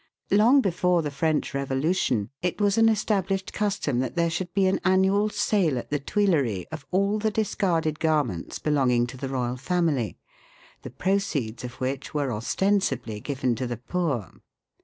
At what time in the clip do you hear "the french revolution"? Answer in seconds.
1.03-2.31